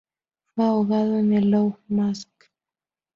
Fue 0.55 0.65
ahogado 0.65 1.19
en 1.19 1.31
el 1.31 1.51
Lough 1.51 1.77
Mask. 1.87 2.27